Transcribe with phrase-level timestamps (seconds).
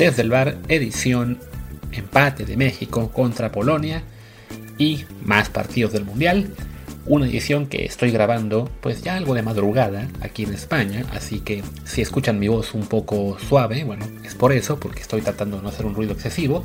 [0.00, 1.38] Desde el bar, edición
[1.92, 4.02] empate de México contra Polonia
[4.78, 6.54] y más partidos del Mundial.
[7.04, 11.62] Una edición que estoy grabando pues ya algo de madrugada aquí en España, así que
[11.84, 15.64] si escuchan mi voz un poco suave, bueno, es por eso, porque estoy tratando de
[15.64, 16.64] no hacer un ruido excesivo.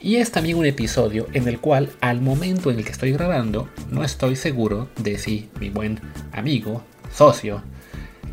[0.00, 3.68] Y es también un episodio en el cual al momento en el que estoy grabando
[3.90, 6.00] no estoy seguro de si mi buen
[6.32, 7.62] amigo, socio,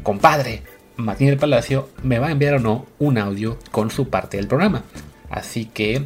[0.04, 0.64] compadre,
[1.04, 4.48] Martín del Palacio me va a enviar o no un audio con su parte del
[4.48, 4.84] programa.
[5.30, 6.06] Así que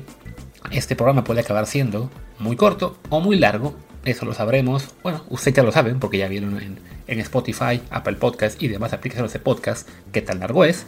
[0.71, 3.75] este programa puede acabar siendo muy corto o muy largo.
[4.03, 4.89] Eso lo sabremos.
[5.03, 8.93] Bueno, ustedes ya lo saben porque ya vieron en, en Spotify, Apple Podcast y demás
[8.93, 10.85] aplicaciones de podcast qué tan largo es.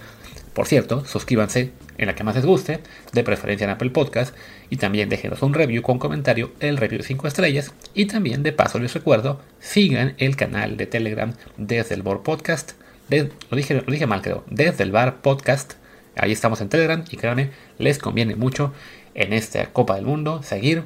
[0.54, 2.80] Por cierto, suscríbanse en la que más les guste,
[3.14, 4.36] de preferencia en Apple Podcast,
[4.72, 8.54] y también déjenos un review con comentario, el review de 5 estrellas, y también de
[8.54, 12.72] paso les recuerdo, sigan el canal de Telegram desde el Board Podcast
[13.10, 15.74] lo, dije, lo dije mal creo, desde el bar podcast.
[16.16, 18.74] Ahí estamos en Telegram y créanme, les conviene mucho
[19.14, 20.84] en esta Copa del Mundo seguir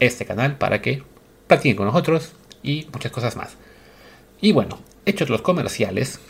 [0.00, 1.02] este canal para que
[1.46, 3.56] practiquen con nosotros y muchas cosas más.
[4.40, 6.20] Y bueno, hechos los comerciales,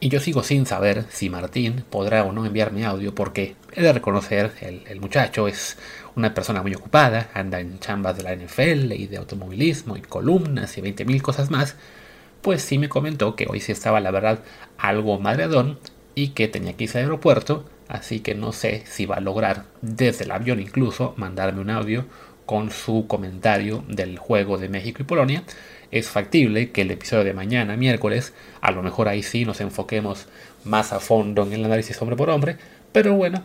[0.00, 3.92] y yo sigo sin saber si Martín podrá o no enviarme audio porque he de
[3.92, 5.76] reconocer, el, el, muchacho es
[6.14, 10.78] una persona muy ocupada, anda en chambas de la NFL y de automovilismo y columnas
[10.78, 11.74] y 20.000 cosas más,
[12.42, 14.40] pues sí me comentó que hoy sí estaba la verdad
[14.78, 15.78] algo madreadón
[16.14, 19.64] y que tenía que irse al aeropuerto, así que no sé si va a lograr
[19.82, 22.06] desde el avión incluso mandarme un audio
[22.46, 25.42] con su comentario del juego de México y Polonia.
[25.90, 30.26] Es factible que el episodio de mañana, miércoles, a lo mejor ahí sí nos enfoquemos
[30.64, 32.56] más a fondo en el análisis hombre por hombre,
[32.92, 33.42] pero bueno,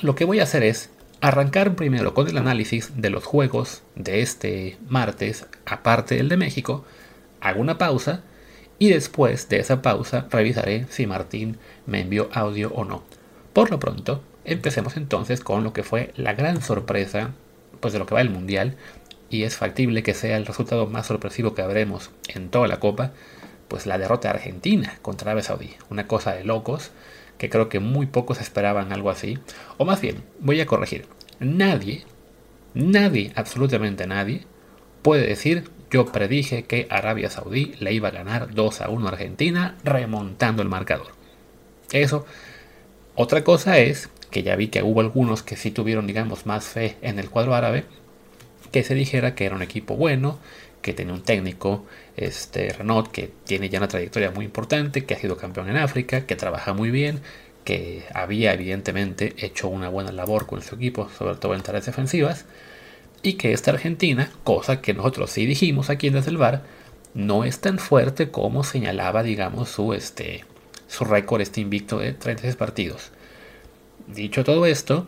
[0.00, 0.90] lo que voy a hacer es
[1.20, 6.84] arrancar primero con el análisis de los juegos de este martes, aparte del de México,
[7.40, 8.22] hago una pausa
[8.78, 13.02] y después de esa pausa revisaré si Martín me envió audio o no.
[13.52, 17.32] Por lo pronto, empecemos entonces con lo que fue la gran sorpresa
[17.80, 18.76] pues de lo que va el mundial
[19.30, 23.12] y es factible que sea el resultado más sorpresivo que habremos en toda la copa,
[23.68, 26.90] pues la derrota de Argentina contra Arabia Saudí, una cosa de locos
[27.36, 29.38] que creo que muy pocos esperaban algo así,
[29.76, 31.06] o más bien, voy a corregir,
[31.38, 32.04] nadie,
[32.74, 34.44] nadie, absolutamente nadie,
[35.02, 39.10] puede decir yo predije que Arabia Saudí le iba a ganar 2 a 1 a
[39.10, 41.08] Argentina remontando el marcador.
[41.92, 42.26] Eso.
[43.14, 46.96] Otra cosa es que ya vi que hubo algunos que sí tuvieron, digamos, más fe
[47.00, 47.84] en el cuadro árabe,
[48.70, 50.38] que se dijera que era un equipo bueno,
[50.82, 51.86] que tenía un técnico,
[52.16, 56.26] este Renault, que tiene ya una trayectoria muy importante, que ha sido campeón en África,
[56.26, 57.20] que trabaja muy bien,
[57.64, 62.44] que había evidentemente hecho una buena labor con su equipo, sobre todo en tareas defensivas
[63.22, 66.62] y que esta Argentina, cosa que nosotros sí dijimos aquí en el Bar,
[67.14, 70.44] no es tan fuerte como señalaba, digamos, su, este,
[70.86, 73.10] su récord, este invicto de 36 partidos.
[74.06, 75.06] Dicho todo esto,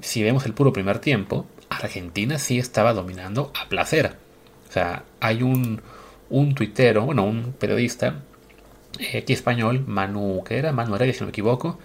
[0.00, 4.16] si vemos el puro primer tiempo, Argentina sí estaba dominando a placer.
[4.68, 5.82] O sea, hay un,
[6.30, 8.22] un tuitero, bueno, un periodista
[8.98, 10.72] eh, aquí español, Manu, que era?
[10.72, 11.78] Manu Heredia, si no me equivoco,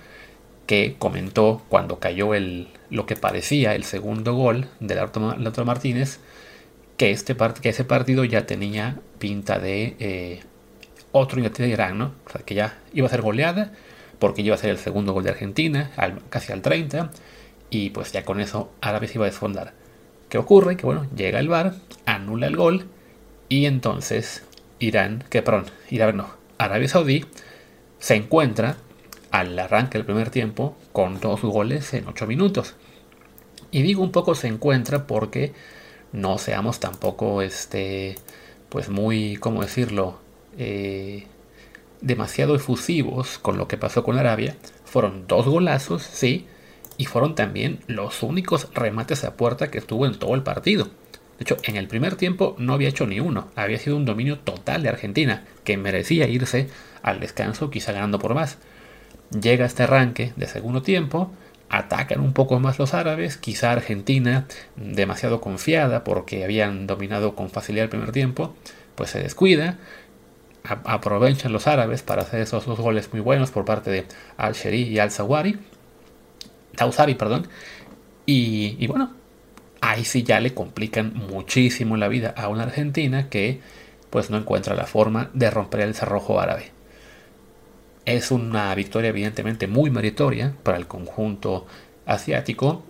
[0.69, 6.19] que comentó cuando cayó el, lo que parecía el segundo gol de Lautaro Martínez,
[6.95, 10.43] que, este que ese partido ya tenía pinta de eh,
[11.11, 12.13] otro Inglaterra de Irán, ¿no?
[12.23, 13.71] O sea, que ya iba a ser goleada,
[14.19, 15.89] porque iba a ser el segundo gol de Argentina,
[16.29, 17.09] casi al 30,
[17.71, 19.73] y pues ya con eso Arabia se iba a desfondar.
[20.29, 20.77] ¿Qué ocurre?
[20.77, 21.73] Que bueno, llega el VAR,
[22.05, 22.85] anula el gol,
[23.47, 24.43] y entonces
[24.77, 26.29] Irán, que perdón, Irán no,
[26.59, 27.25] Arabia Saudí
[27.97, 28.77] se encuentra
[29.31, 32.75] al arranque del primer tiempo con dos goles en 8 minutos.
[33.71, 35.53] Y digo un poco se encuentra porque
[36.11, 38.15] no seamos tampoco este
[38.69, 40.19] pues muy, ¿cómo decirlo?
[40.57, 41.25] Eh,
[42.01, 44.55] demasiado efusivos con lo que pasó con Arabia.
[44.85, 46.47] Fueron dos golazos, sí,
[46.97, 50.85] y fueron también los únicos remates a puerta que estuvo en todo el partido.
[51.37, 54.39] De hecho, en el primer tiempo no había hecho ni uno, había sido un dominio
[54.39, 56.69] total de Argentina, que merecía irse
[57.01, 58.57] al descanso quizá ganando por más.
[59.31, 61.31] Llega este arranque de segundo tiempo,
[61.69, 67.83] atacan un poco más los árabes, quizá Argentina, demasiado confiada porque habían dominado con facilidad
[67.83, 68.55] el primer tiempo,
[68.95, 69.77] pues se descuida,
[70.63, 74.05] aprovechan los árabes para hacer esos dos goles muy buenos por parte de
[74.37, 75.59] Al-Sheri y Al-Zawari,
[76.75, 77.47] Tausari, perdón,
[78.25, 79.13] y, y bueno,
[79.81, 83.61] ahí sí ya le complican muchísimo la vida a una Argentina que
[84.09, 86.71] pues no encuentra la forma de romper el cerrojo árabe.
[88.05, 91.67] Es una victoria evidentemente muy meritoria para el conjunto
[92.05, 92.83] asiático.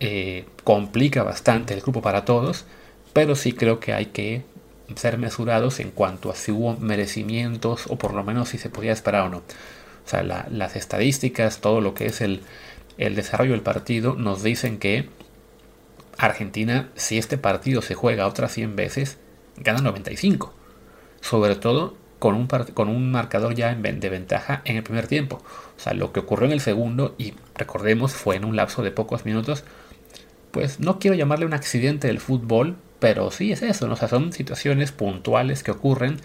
[0.00, 2.64] Eh, complica bastante el grupo para todos,
[3.12, 4.44] pero sí creo que hay que
[4.96, 8.92] ser mesurados en cuanto a si hubo merecimientos o por lo menos si se podía
[8.92, 9.38] esperar o no.
[9.38, 12.42] O sea, las estadísticas, todo lo que es el,
[12.98, 15.08] el desarrollo del partido nos dicen que
[16.18, 19.18] Argentina, si este partido se juega otras 100 veces,
[19.56, 20.52] gana 95.
[21.20, 25.42] Sobre todo con un, con un marcador ya de ventaja en el primer tiempo.
[25.76, 28.92] O sea, lo que ocurrió en el segundo, y recordemos, fue en un lapso de
[28.92, 29.64] pocos minutos,
[30.52, 33.94] pues no quiero llamarle un accidente del fútbol, pero sí es eso, ¿no?
[33.94, 36.18] o sea, son situaciones puntuales que ocurren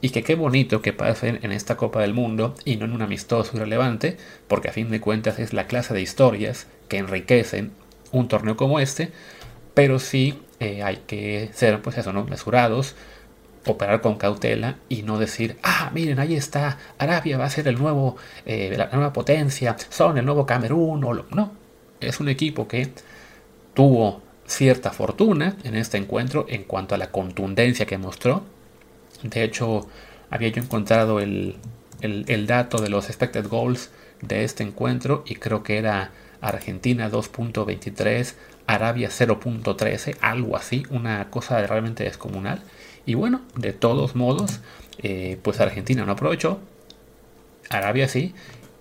[0.00, 3.02] y que qué bonito que pasen en esta Copa del Mundo y no en un
[3.02, 7.72] amistoso irrelevante, porque a fin de cuentas es la clase de historias que enriquecen
[8.12, 9.10] un torneo como este,
[9.74, 12.24] pero sí eh, hay que ser, pues eso, ¿no?
[12.24, 12.94] Mesurados,
[13.66, 17.78] operar con cautela y no decir, ah, miren, ahí está, Arabia va a ser el
[17.78, 18.16] nuevo,
[18.46, 21.52] eh, la nueva potencia, son el nuevo Camerún, o no,
[22.00, 22.90] es un equipo que
[23.74, 28.42] tuvo cierta fortuna en este encuentro en cuanto a la contundencia que mostró.
[29.22, 29.88] De hecho,
[30.30, 31.56] había yo encontrado el,
[32.00, 33.90] el dato de los expected goals
[34.22, 36.10] de este encuentro y creo que era
[36.40, 38.34] Argentina 2.23,
[38.66, 42.60] Arabia 0.13, algo así, una cosa realmente descomunal.
[43.10, 44.60] Y bueno, de todos modos,
[44.98, 46.60] eh, pues Argentina no aprovechó,
[47.68, 48.36] Arabia sí,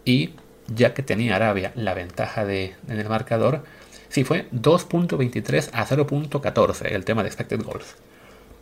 [0.06, 0.36] y
[0.68, 3.64] ya que tenía Arabia la ventaja de, en el marcador,
[4.08, 7.96] sí fue 2.23 a 0.14 el tema de expected goals.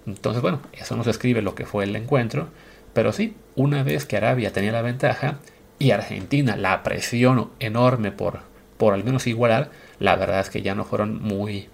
[0.06, 2.48] Entonces, bueno, eso nos describe lo que fue el encuentro,
[2.94, 5.40] pero sí, una vez que Arabia tenía la ventaja
[5.80, 8.40] y Argentina la presión enorme por,
[8.78, 9.69] por al menos igualar,
[10.00, 11.68] la verdad es que ya no fueron muy,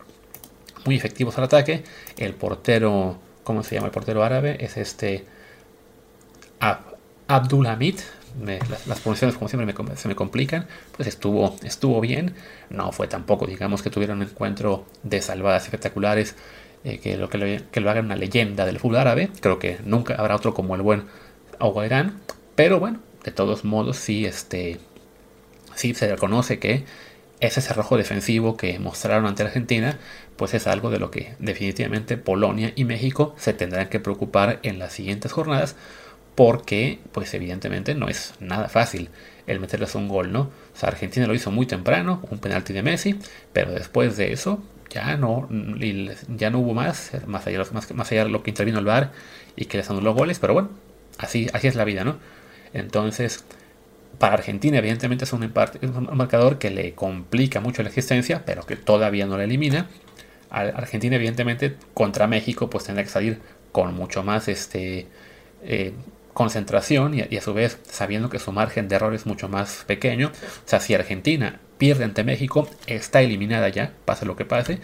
[0.84, 1.84] muy efectivos al ataque.
[2.18, 4.58] El portero ¿cómo se llama el portero árabe?
[4.60, 5.26] Es este
[7.28, 8.00] Abdulhamid.
[8.42, 12.34] las, las, pronunciaciones como siempre se me complican, pues estuvo, estuvo bien,
[12.70, 16.36] no fue tampoco, digamos que tuvieron un encuentro de salvadas espectaculares,
[16.84, 17.38] eh, que, lo, que,
[17.80, 21.04] lo, hagan una leyenda del fútbol árabe, creo que nunca habrá otro como el buen
[21.60, 22.22] Aguairán,
[22.56, 24.80] pero bueno, de todos modos sí, este,
[25.76, 26.86] sí se reconoce que
[27.40, 30.00] ese cerrojo defensivo que mostraron ante Argentina,
[30.38, 34.80] pues es algo de lo que definitivamente Polonia y México se tendrán que preocupar en
[34.80, 35.76] las siguientes jornadas,
[36.36, 39.10] porque pues evidentemente no es nada fácil
[39.46, 40.42] el meterles un gol, ¿no?
[40.42, 43.20] O sea, Argentina lo hizo muy temprano, un penalti de Messi,
[43.52, 45.48] pero después de eso ya no,
[46.38, 49.12] ya no hubo más, más allá, más, allá de lo que intervino el VAR
[49.56, 50.70] y que les anuló goles, pero bueno,
[51.18, 52.18] así, así es la vida, ¿no?
[52.74, 53.44] Entonces,
[54.20, 55.52] para Argentina, evidentemente, es un,
[56.14, 59.88] marcador que le complica mucho la existencia, pero que todavía no la elimina.
[60.60, 63.40] Argentina, evidentemente, contra México, pues tendrá que salir
[63.72, 65.08] con mucho más este,
[65.64, 65.94] eh,
[66.34, 70.28] concentración y, a su vez sabiendo que su margen de error es mucho más pequeño.
[70.28, 74.80] O sea, si Argentina pierde ante México, está eliminada ya, pase lo que pase.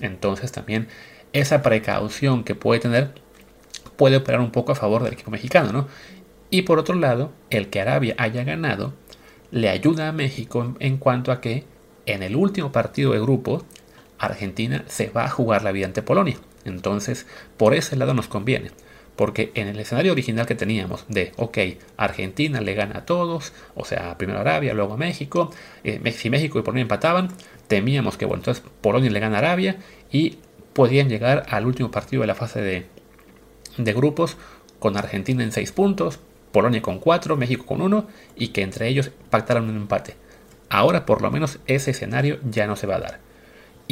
[0.00, 0.88] Entonces también
[1.32, 3.14] esa precaución que puede tener
[3.96, 5.88] puede operar un poco a favor del equipo mexicano, ¿no?
[6.50, 8.92] Y por otro lado, el que Arabia haya ganado
[9.50, 11.64] le ayuda a México en cuanto a que
[12.06, 13.64] en el último partido de grupo,
[14.22, 16.36] Argentina se va a jugar la vida ante Polonia.
[16.64, 17.26] Entonces,
[17.56, 18.70] por ese lado nos conviene.
[19.16, 21.58] Porque en el escenario original que teníamos de, ok,
[21.96, 25.50] Argentina le gana a todos, o sea, primero Arabia, luego México,
[25.84, 27.30] eh, si México y Polonia empataban,
[27.66, 29.76] temíamos que, bueno, entonces Polonia le gana a Arabia
[30.10, 30.38] y
[30.72, 32.86] podían llegar al último partido de la fase de,
[33.76, 34.36] de grupos
[34.78, 36.20] con Argentina en 6 puntos,
[36.52, 40.14] Polonia con 4, México con 1 y que entre ellos pactaron un empate.
[40.70, 43.31] Ahora por lo menos ese escenario ya no se va a dar.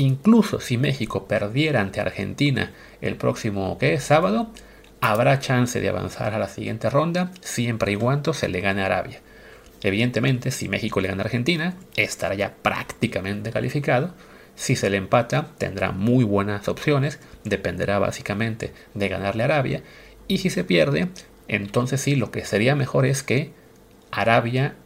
[0.01, 4.51] Incluso si México perdiera ante Argentina el próximo sábado,
[5.03, 9.21] habrá chance de avanzar a la siguiente ronda siempre y cuando se le gane Arabia.
[9.83, 14.15] Evidentemente, si México le gana a Argentina, estará ya prácticamente calificado.
[14.55, 19.83] Si se le empata, tendrá muy buenas opciones, dependerá básicamente de ganarle a Arabia.
[20.29, 21.09] Y si se pierde,
[21.47, 23.53] entonces sí, lo que sería mejor es que
[24.11, 24.77] Arabia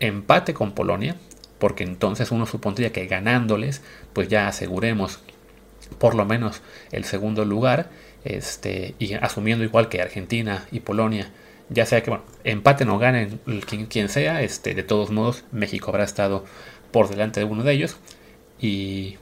[0.00, 1.16] empate con Polonia,
[1.64, 3.80] porque entonces uno supondría que ganándoles,
[4.12, 5.20] pues ya aseguremos
[5.96, 6.60] por lo menos
[6.92, 7.88] el segundo lugar,
[8.22, 11.30] este, y asumiendo igual que Argentina y Polonia,
[11.70, 15.88] ya sea que bueno, empate o ganen quien, quien sea, este, de todos modos México
[15.88, 16.44] habrá estado
[16.90, 17.96] por delante de uno de ellos.
[18.60, 19.16] Y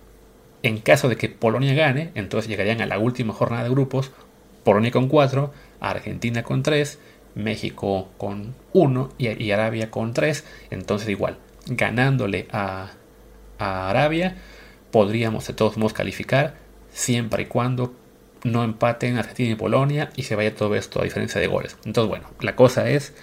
[0.64, 4.10] en caso de que Polonia gane, entonces llegarían a la última jornada de grupos,
[4.64, 6.98] Polonia con 4, Argentina con 3,
[7.36, 10.44] México con 1 y, Arabia con 3.
[10.70, 12.92] Entonces igual, ganándole a,
[13.58, 14.38] Arabia,
[14.90, 16.56] podríamos de todos modos calificar
[16.92, 17.94] siempre y cuando
[18.42, 21.76] no empaten Argentina y Polonia y se vaya todo esto a diferencia de goles.
[21.84, 23.14] Entonces, bueno, la cosa es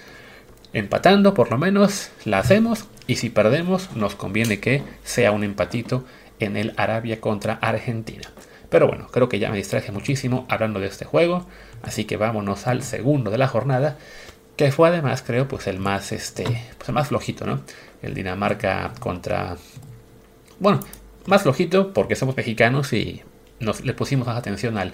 [0.72, 6.06] empatando, por lo menos la hacemos y si perdemos nos conviene que sea un empatito
[6.38, 8.30] en el Arabia contra Argentina.
[8.70, 11.46] Pero bueno, creo que ya me distraje muchísimo hablando de este juego,
[11.82, 13.98] así que vámonos al segundo de la jornada,
[14.56, 16.44] que fue además creo pues el más este,
[16.78, 17.60] pues el más flojito, ¿no?
[18.02, 19.56] El Dinamarca contra
[20.60, 20.80] bueno,
[21.26, 23.22] más flojito porque somos mexicanos y
[23.60, 24.92] nos le pusimos más atención al,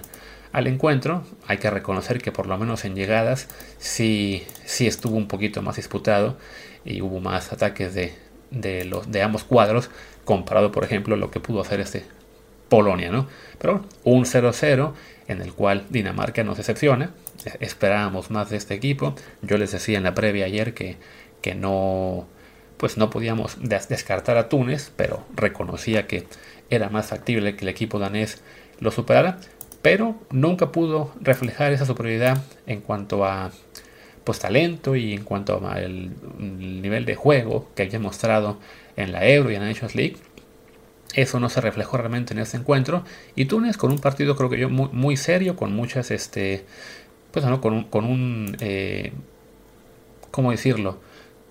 [0.53, 1.23] al encuentro.
[1.45, 5.75] Hay que reconocer que por lo menos en llegadas sí, sí estuvo un poquito más
[5.75, 6.37] disputado
[6.85, 8.13] y hubo más ataques de,
[8.49, 9.89] de, los, de ambos cuadros
[10.23, 12.05] comparado por ejemplo lo que pudo hacer este
[12.69, 13.27] Polonia, ¿no?
[13.59, 14.93] Pero un 0-0
[15.27, 17.11] en el cual Dinamarca nos decepciona.
[17.59, 19.15] Esperábamos más de este equipo.
[19.41, 20.97] Yo les decía en la previa ayer que,
[21.41, 22.27] que no
[22.77, 26.25] pues no podíamos descartar a Túnez, pero reconocía que
[26.69, 28.41] era más factible que el equipo danés
[28.79, 29.39] lo superara,
[29.81, 33.51] pero nunca pudo reflejar esa superioridad en cuanto a
[34.23, 38.59] pues talento y en cuanto al nivel de juego que había mostrado
[38.97, 40.17] en la Euro y en la Nations League.
[41.13, 43.05] Eso no se reflejó realmente en este encuentro.
[43.35, 46.65] Y Túnez con un partido creo que yo muy, serio, con muchas, este,
[47.31, 49.13] pues no, con un, con un eh,
[50.29, 50.99] ¿cómo decirlo?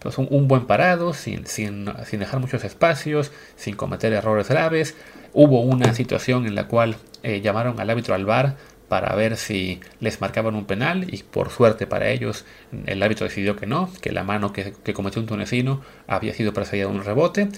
[0.01, 4.95] Pues un, buen parado, sin, sin, sin, dejar muchos espacios, sin cometer errores graves.
[5.33, 8.57] Hubo una situación en la cual eh, llamaron al árbitro al bar
[8.89, 12.45] para ver si les marcaban un penal y por suerte para ellos
[12.87, 16.87] el árbitro decidió que no, que la mano que, cometió un tunecino había sido precedida
[16.87, 17.49] de un rebote.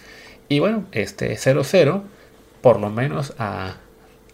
[0.49, 2.03] Y bueno, este 0-0
[2.63, 3.77] por lo menos a,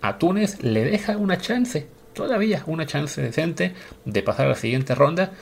[0.00, 4.94] a Túnez le deja una chance, todavía una chance decente de pasar a la siguiente
[4.94, 5.32] ronda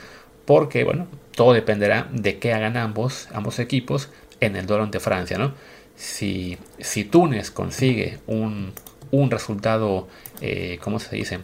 [0.45, 4.09] porque bueno, todo dependerá de qué hagan ambos, ambos equipos
[4.39, 5.53] en el duelo ante Francia, ¿no?
[5.95, 8.73] Si, si Túnez consigue un,
[9.11, 10.07] un resultado,
[10.41, 11.39] eh, ¿cómo se dice?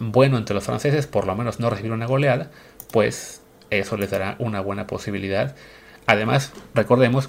[0.00, 2.50] Bueno entre los franceses, por lo menos no recibir una goleada,
[2.92, 5.54] pues eso les dará una buena posibilidad.
[6.06, 7.28] Además, recordemos,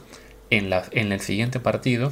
[0.50, 2.12] en, la, en el siguiente partido,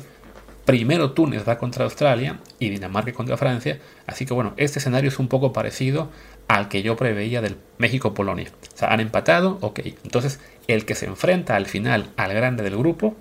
[0.66, 3.80] primero Túnez va contra Australia y Dinamarca contra Francia.
[4.06, 6.12] Así que bueno, este escenario es un poco parecido
[6.48, 8.52] al que yo preveía del México-Polonia.
[8.74, 9.80] O sea, han empatado, ok.
[10.04, 13.16] Entonces, el que se enfrenta al final al grande del grupo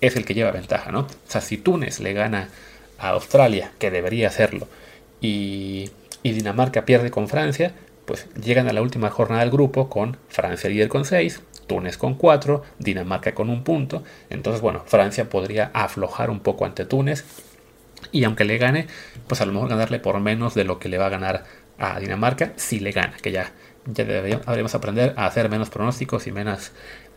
[0.00, 1.00] es el que lleva ventaja, ¿no?
[1.00, 2.48] O sea, si Túnez le gana
[2.98, 4.68] a Australia, que debería hacerlo,
[5.20, 5.90] y,
[6.22, 7.72] Dinamarca pierde con Francia,
[8.04, 12.14] pues llegan a la última jornada del grupo con Francia líder con 6, Túnez con
[12.14, 14.02] 4, Dinamarca con un punto.
[14.28, 17.24] Entonces, bueno, Francia podría aflojar un poco ante Túnez.
[18.12, 18.88] Y aunque le gane,
[19.26, 21.44] pues a lo mejor ganarle por menos de lo que le va a ganar
[21.78, 23.52] a Dinamarca si le gana, que ya,
[23.86, 26.72] ya deberíamos aprender a hacer menos pronósticos y menos,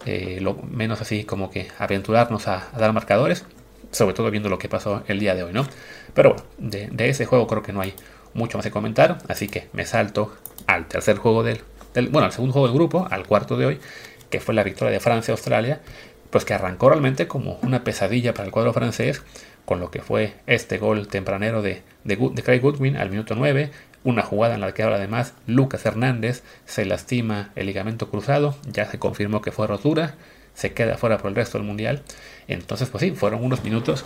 [0.05, 3.45] eh, lo, menos así como que aventurarnos a, dar marcadores,
[3.91, 5.65] sobre todo viendo lo que pasó el día de hoy, ¿no?
[6.13, 7.93] Pero bueno, de, ese juego creo que no hay
[8.33, 10.33] mucho más que comentar, así que me salto
[10.67, 11.61] al tercer juego del,
[11.93, 13.79] del, bueno, al segundo juego del grupo, al cuarto de hoy,
[14.29, 15.81] que fue la victoria de Francia-Australia,
[16.29, 19.21] pues que arrancó realmente como una pesadilla para el cuadro francés,
[19.65, 23.69] con lo que fue este gol tempranero de, de, de Craig Goodwin al minuto 9,
[24.03, 28.86] una jugada en la que ahora además Lucas Hernández se lastima el ligamento cruzado, ya
[28.89, 30.15] se confirmó que fue rotura,
[30.53, 32.01] se queda fuera por el resto del mundial.
[32.48, 34.05] Entonces, pues sí, fueron unos minutos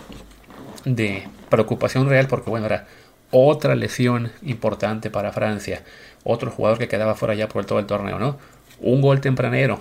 [0.84, 2.86] de preocupación real porque, bueno, era
[3.30, 5.82] otra lesión importante para Francia,
[6.24, 8.38] otro jugador que quedaba fuera ya por todo el torneo, ¿no?
[8.78, 9.80] Un gol tempranero,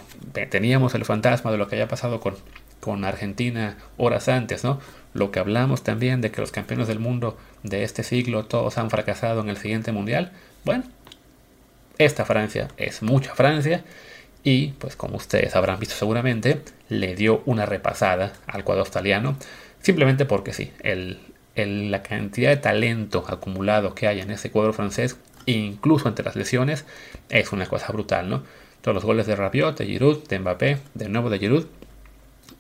[0.49, 2.35] teníamos el fantasma de lo que había pasado con,
[2.85, 4.79] con Argentina horas antes, ¿no?
[5.15, 8.91] Lo que hablamos también de que los campeones del mundo de este siglo todos han
[8.91, 10.31] fracasado en el siguiente mundial.
[10.65, 10.83] Bueno,
[11.97, 13.83] esta Francia es mucha Francia
[14.43, 19.35] y pues como ustedes habrán visto seguramente, le dio una repasada al cuadro australiano,
[19.81, 21.19] simplemente porque sí, el,
[21.55, 26.85] la cantidad de talento acumulado que hay en ese cuadro francés, incluso entre las lesiones,
[27.29, 28.43] es una cosa brutal, ¿no?
[28.81, 31.65] Todos los goles de Rabiot, de Giroud, de Mbappé, de nuevo de Giroud,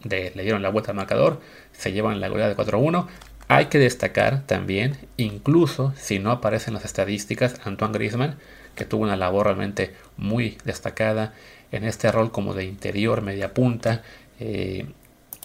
[0.03, 3.07] le dieron la vuelta al marcador, se llevan la goleada de 4-1.
[3.47, 8.37] Hay que destacar también, incluso si no aparecen las estadísticas, Antoine Griezmann,
[8.75, 11.33] que tuvo una labor realmente muy destacada
[11.71, 14.03] en este rol como de interior, media punta,
[14.39, 14.87] eh,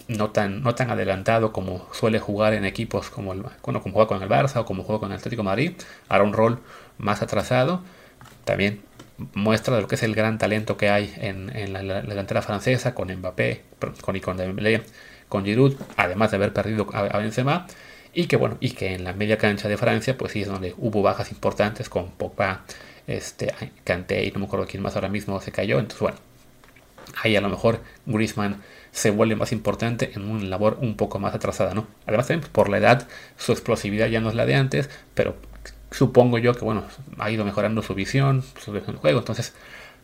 [0.07, 4.21] no, tan, no tan adelantado como suele jugar en equipos como, el, como juega con
[4.21, 5.73] el Barça o como juega con el Atlético Madrid,
[6.09, 6.59] ahora un rol
[6.97, 7.81] más atrasado.
[8.45, 8.81] También
[9.33, 13.11] muestra de lo que es el gran talento que hay en, la, delantera francesa con
[13.13, 13.61] Mbappé,
[14.01, 14.37] con, y con
[15.29, 17.67] con Giroud, además de haber perdido a, Benzema,
[18.13, 20.75] y que bueno, y que en la media cancha de Francia, pues sí es donde
[20.77, 22.65] hubo bajas importantes con Pogba,
[23.07, 26.17] este, Kanté y no me acuerdo quién más ahora mismo se cayó, entonces bueno,
[27.23, 28.61] ahí a lo mejor Griezmann
[28.91, 31.87] se vuelve más importante en una labor un poco más atrasada, ¿no?
[32.05, 35.35] Además también por la edad, su explosividad ya no es la de antes, pero
[35.91, 36.83] supongo yo que bueno,
[37.19, 39.53] ha ido mejorando su visión, su visión de juego, entonces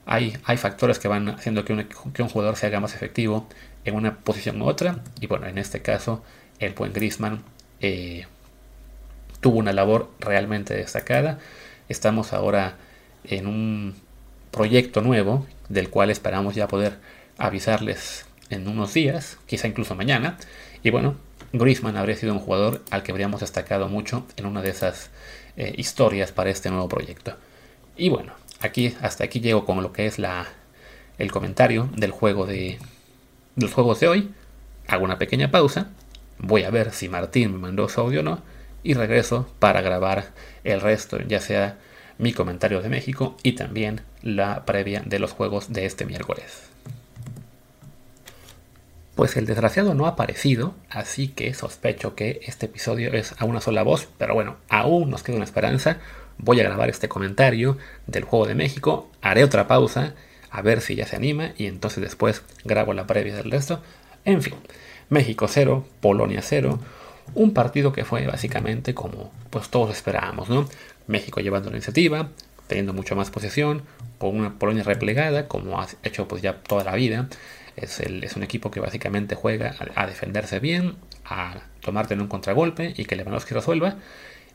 [0.06, 3.48] hay, hay factores que van haciendo que un, que un jugador se haga más efectivo
[3.86, 6.24] en una posición u otra, y bueno, en este caso
[6.60, 7.44] el buen Griezmann
[7.80, 8.26] eh,
[9.42, 11.40] tuvo una labor realmente destacada,
[11.90, 12.76] estamos ahora
[13.24, 13.96] en un
[14.52, 16.98] proyecto nuevo del cual esperamos ya poder
[17.38, 20.38] avisarles en unos días, quizá incluso mañana.
[20.84, 21.16] Y bueno,
[21.54, 25.10] Griezmann habría sido un jugador al que habríamos destacado mucho en una de esas
[25.58, 27.36] eh, historias para este nuevo proyecto.
[27.96, 30.48] Y bueno, aquí hasta aquí llego con lo que es la,
[31.18, 32.80] el comentario del juego de,
[33.56, 34.32] los juegos de hoy.
[34.88, 35.90] Hago una pequeña pausa.
[36.38, 38.42] Voy a ver si Martín me mandó su audio o no.
[38.84, 40.32] Y regreso para grabar
[40.64, 41.78] el resto, ya sea
[42.20, 46.70] mi comentario de México y también la previa de los juegos de este miércoles.
[49.18, 53.62] Pues el desgraciado no ha aparecido, así que sospecho que este episodio es a una
[53.62, 55.98] sola voz, pero bueno, aún nos queda una esperanza.
[56.38, 60.14] Voy a grabar este comentario del juego de México, haré otra pausa,
[60.52, 63.82] a ver si ya se anima y entonces después grabo la previa del resto.
[64.24, 64.54] En fin,
[65.10, 66.80] México 0, Polonia 0,
[67.34, 70.70] un partido que fue básicamente como pues todos esperábamos, ¿no?
[71.08, 72.30] México llevando la iniciativa,
[72.68, 73.82] teniendo mucho más posesión,
[74.20, 77.30] con una Polonia replegada, como ha hecho pues ya toda la vida.
[77.78, 82.94] Es, es un equipo que básicamente juega a, defenderse bien, a tomarte en un contragolpe
[82.98, 83.96] y que Lewandowski resuelva.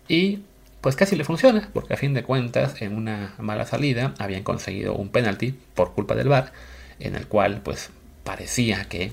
[0.09, 0.41] Y
[0.83, 4.95] pues casi le funciona, porque a fin de cuentas en una mala salida habían conseguido
[4.95, 6.53] un penalti por culpa del VAR,
[6.99, 7.91] en el cual pues
[8.25, 9.13] parecía que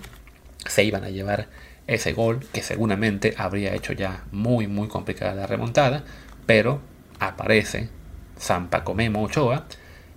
[0.66, 1.48] se iban a llevar
[1.86, 6.04] ese gol que seguramente habría hecho ya muy muy complicada la remontada,
[6.48, 6.82] pero
[7.20, 7.90] aparece
[8.38, 9.66] San Memo Ochoa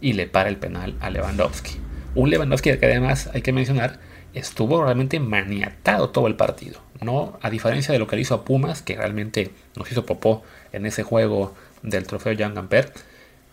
[0.01, 1.92] y le para el penal a Lewandowski.
[2.15, 3.99] Un Lewandowski que además hay que mencionar
[4.35, 6.81] estuvo realmente maniatado todo el partido.
[7.01, 10.43] No, a diferencia de lo que le hizo a Pumas, que realmente nos hizo popó
[10.73, 12.93] en ese juego del trofeo Jan Gamper,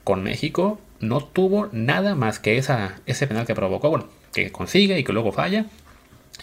[0.04, 5.00] con México no tuvo nada más que esa, ese penal que provocó, bueno, que consigue
[5.00, 5.66] y que luego falla.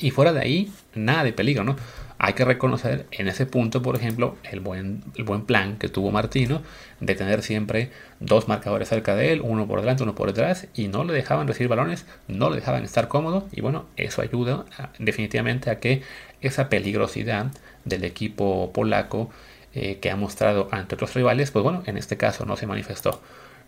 [0.00, 1.76] Y fuera de ahí, nada de peligro, ¿no?
[2.18, 5.02] Hay que reconocer en ese punto, por ejemplo, el buen,
[5.46, 6.62] plan que tuvo Martino
[7.00, 10.88] de tener siempre dos marcadores cerca de él, uno por delante, uno por detrás, y
[10.88, 14.64] no le dejaban recibir balones, no le dejaban estar cómodo, y bueno, eso ayuda
[14.98, 16.02] definitivamente a que
[16.40, 17.52] esa peligrosidad
[17.84, 19.30] del equipo polaco
[19.74, 23.20] eh, que ha mostrado ante otros rivales, pues bueno, en este caso no se manifestó.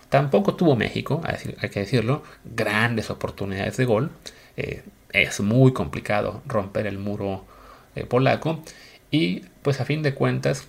[0.09, 4.11] Tampoco tuvo México, hay que decirlo, grandes oportunidades de gol.
[4.57, 4.83] Eh,
[5.13, 7.45] es muy complicado romper el muro
[8.01, 8.63] eh, polaco.
[9.11, 10.69] Y pues a fin de cuentas,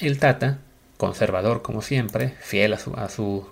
[0.00, 0.58] el Tata,
[0.96, 3.46] conservador como siempre, fiel a su, a su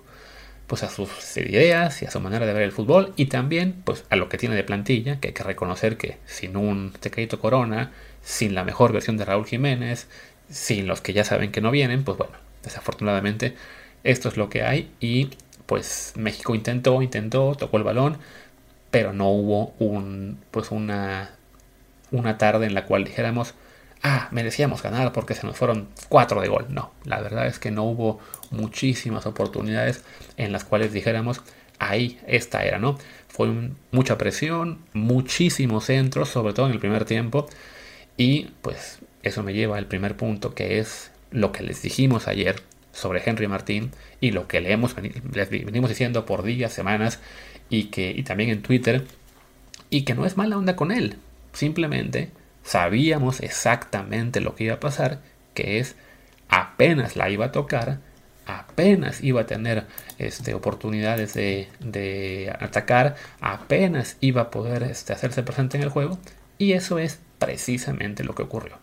[0.71, 4.05] pues a sus ideas y a su manera de ver el fútbol y también pues
[4.09, 7.91] a lo que tiene de plantilla, que hay que reconocer que sin un Tecadito Corona,
[8.23, 10.07] sin la mejor versión de Raúl Jiménez,
[10.49, 13.53] sin los que ya saben que no vienen, pues bueno, desafortunadamente
[14.05, 15.31] esto es lo que hay y
[15.65, 18.17] pues México intentó, intentó, tocó el balón,
[18.91, 21.35] pero no hubo un pues una
[22.11, 23.53] una tarde en la cual dijéramos,
[24.03, 26.67] ah, merecíamos ganar porque se nos fueron cuatro de gol.
[26.69, 28.19] No, la verdad es que no hubo
[28.49, 30.03] muchísimas oportunidades
[30.37, 31.41] en las cuales dijéramos,
[31.79, 32.97] ahí esta era, ¿no?
[33.27, 33.49] Fue
[33.91, 37.47] mucha presión, muchísimos centros, sobre todo en el primer tiempo.
[38.17, 42.61] Y pues eso me lleva al primer punto, que es lo que les dijimos ayer
[42.91, 44.95] sobre Henry Martín y lo que le hemos,
[45.33, 47.19] les venimos diciendo por días, semanas
[47.69, 49.05] y que y también en Twitter
[49.89, 51.15] y que no es mala onda con él.
[51.53, 52.31] Simplemente
[52.63, 55.19] sabíamos exactamente lo que iba a pasar,
[55.53, 55.95] que es
[56.49, 57.99] apenas la iba a tocar,
[58.45, 59.85] apenas iba a tener
[60.17, 66.19] este, oportunidades de, atacar, apenas iba a poder este, hacerse presente en el juego,
[66.57, 68.77] y eso es precisamente lo que ocurrió.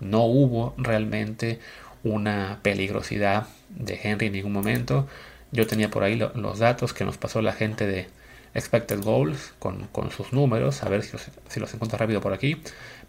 [0.00, 1.60] No hubo realmente
[2.02, 5.08] una peligrosidad de Henry en ningún momento.
[5.52, 8.08] Yo tenía por ahí los datos que nos pasó la gente de,
[8.54, 12.56] expected goals con, sus números, a ver si los, si los encuentro rápido por aquí.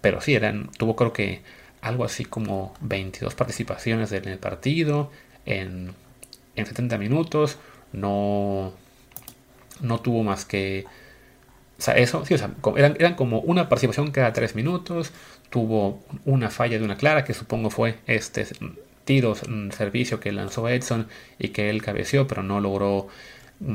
[0.01, 1.41] Pero sí, eran, tuvo creo que
[1.81, 5.12] algo así como 22 participaciones en el partido,
[5.45, 5.93] en,
[6.55, 7.58] en 70 minutos,
[7.93, 8.73] no,
[9.81, 10.86] no tuvo más que...
[11.95, 15.12] Eso, sí, o sea, eran, eran como una participación cada 3 minutos,
[15.49, 18.47] tuvo una falla de una clara, que supongo fue este
[19.03, 23.08] tiro, un servicio que lanzó Edson y que él cabeció, pero no logró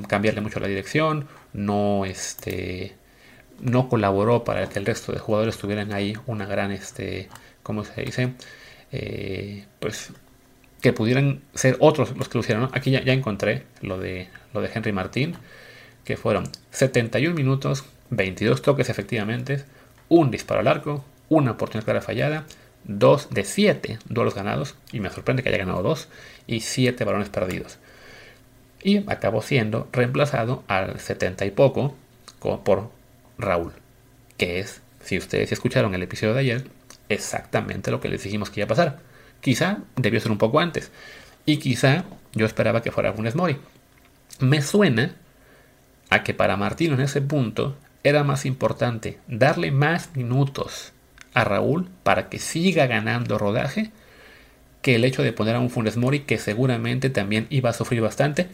[0.09, 2.95] cambiarle mucho la dirección, no este
[3.61, 7.29] no colaboró para que el resto de jugadores tuvieran ahí una gran, este,
[7.63, 8.33] ¿cómo se dice?
[8.93, 10.13] Eh, pues
[10.81, 12.71] que pudieran ser otros los que lo hicieron.
[12.73, 15.35] Aquí ya, encontré lo de, lo de Henry Martín,
[16.05, 19.65] que fueron 71 minutos, 22 toques efectivamente,
[20.09, 22.47] un disparo al arco, una oportunidad clara fallada,
[22.85, 26.09] dos de 7 duelos ganados, y me sorprende que haya ganado dos,
[26.47, 27.79] y 7 balones perdidos.
[28.83, 31.95] Y acabó siendo reemplazado al 70 y poco
[32.39, 32.91] por
[33.39, 33.73] Raúl,
[34.37, 36.65] que es, si ustedes escucharon el episodio de ayer,
[37.09, 38.99] exactamente lo que les dijimos que iba a pasar.
[39.41, 40.91] Quizá debió ser un poco antes,
[41.45, 43.57] y quizá yo esperaba que fuera Funes Mori.
[44.39, 45.15] Me suena
[46.09, 50.93] a que para Martino en ese punto era más importante darle más minutos
[51.35, 53.91] a Raúl para que siga ganando rodaje
[54.83, 58.01] que el hecho de poner a un Funes Mori que seguramente también iba a sufrir
[58.01, 58.49] bastante.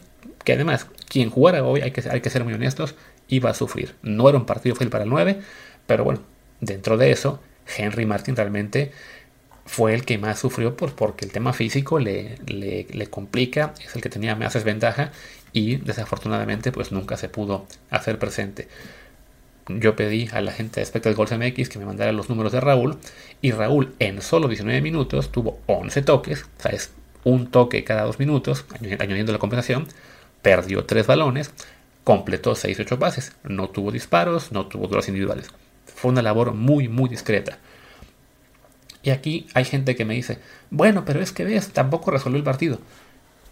[0.44, 2.94] Que además, quien jugara hoy, hay que, hay que ser muy honestos,
[3.28, 3.94] iba a sufrir.
[4.02, 5.40] No era un partido fácil para el 9,
[5.86, 6.20] pero bueno,
[6.60, 7.40] dentro de eso,
[7.76, 8.92] Henry Martin realmente
[9.66, 13.96] fue el que más sufrió por, porque el tema físico le, le, le, complica, es
[13.96, 15.10] el que tenía más desventaja
[15.52, 18.68] y desafortunadamente pues nunca se pudo hacer presente.
[19.68, 22.60] Yo pedí a la gente de Spectral Goals MX que me mandara los números de
[22.60, 22.98] Raúl
[23.42, 26.92] y Raúl en solo 19 minutos tuvo 11 toques, o sea, es
[27.24, 28.64] un toque cada dos minutos,
[29.00, 29.88] añadiendo la compensación,
[30.46, 31.50] perdió 3 balones,
[32.04, 35.48] completó 6-8 pases, no tuvo disparos, no tuvo duelos individuales.
[35.86, 37.58] Fue una labor muy, muy discreta.
[39.02, 40.38] Y aquí hay gente que me dice,
[40.70, 42.78] bueno, pero es que ves, tampoco resolvió el partido.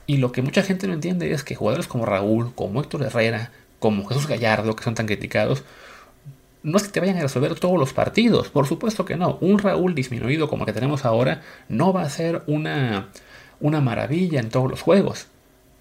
[0.07, 3.51] Y lo que mucha gente no entiende es que jugadores como Raúl, como Héctor Herrera,
[3.81, 5.65] como Jesús Gallardo, que son tan criticados,
[6.63, 9.37] no es que te vayan a resolver todos los partidos, por supuesto que no.
[9.41, 13.09] Un Raúl disminuido como el que tenemos ahora no va a ser una,
[13.59, 15.27] una maravilla en todos los juegos.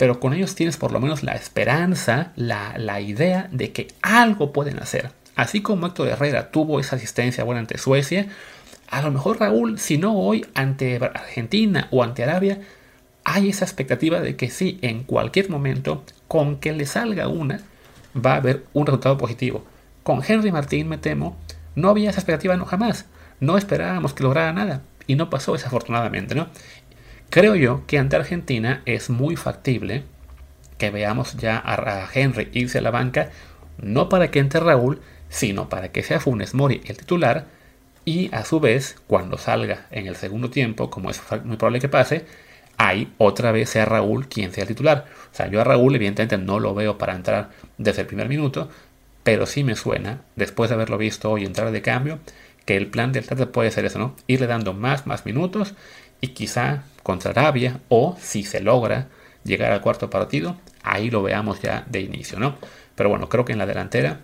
[0.03, 4.51] Pero con ellos tienes por lo menos la esperanza, la, la idea de que algo
[4.51, 5.11] pueden hacer.
[5.37, 8.27] Así como Héctor Herrera tuvo esa asistencia buena ante Suecia,
[8.89, 12.59] a lo mejor Raúl, si no hoy ante Argentina o ante Arabia,
[13.23, 17.61] hay esa expectativa de que sí, en cualquier momento, con que le salga una,
[18.13, 19.63] va a haber un resultado positivo.
[20.03, 21.37] Con Henry Martín, me temo,
[21.75, 23.05] no había esa expectativa no jamás.
[23.39, 24.81] No esperábamos que lograra nada.
[25.07, 26.49] Y no pasó desafortunadamente, ¿no?
[27.33, 30.03] Creo yo que ante Argentina es muy factible
[30.77, 33.31] que veamos ya a Henry irse a la banca,
[33.79, 37.47] no para que entre Raúl, sino para que sea Funes Mori el titular,
[38.05, 41.89] y a su vez, cuando salga en el segundo tiempo, como es muy probable que
[41.89, 42.27] pase,
[42.77, 45.07] ahí otra vez sea Raúl quien sea el titular.
[45.31, 48.69] O sea, yo a Raúl evidentemente no lo veo para entrar desde el primer minuto,
[49.23, 52.19] pero sí me suena, después de haberlo visto hoy entrar de cambio,
[52.65, 54.15] que el plan del tarde puede ser eso, ¿no?
[54.27, 55.73] Irle dando más, más minutos
[56.21, 59.07] y quizá contra Arabia o si se logra
[59.43, 62.55] llegar al cuarto partido, ahí lo veamos ya de inicio, ¿no?
[62.95, 64.21] Pero bueno, creo que en la delantera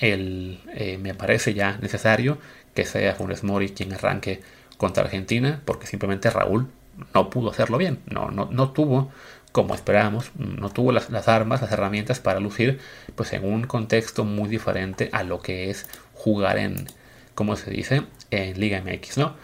[0.00, 2.38] el, eh, me parece ya necesario
[2.74, 4.40] que sea Funes Mori quien arranque
[4.76, 6.68] contra Argentina, porque simplemente Raúl
[7.14, 9.10] no pudo hacerlo bien, no, no, no tuvo
[9.52, 12.80] como esperábamos, no tuvo las, las, armas, las herramientas para lucir
[13.14, 16.86] pues en un contexto muy diferente a lo que es jugar en,
[17.34, 19.36] como se dice, en Liga MX, ¿no?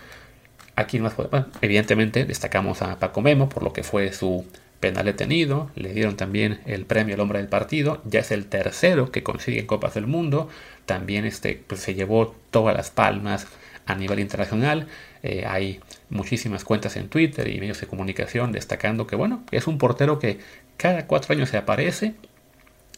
[0.79, 4.47] Aquí más, bueno, evidentemente destacamos a Paco Memo por lo que fue su
[4.79, 9.11] penal detenido, le dieron también el premio al hombre del partido, ya es el tercero
[9.11, 10.49] que consigue Copas del Mundo,
[10.87, 13.49] también este, pues, se llevó todas las palmas
[13.87, 14.87] a nivel internacional,
[15.25, 19.79] eh, hay muchísimas cuentas en Twitter y medios de comunicación destacando que, bueno, es un
[19.79, 20.39] portero que
[20.77, 22.15] cada cuatro años se aparece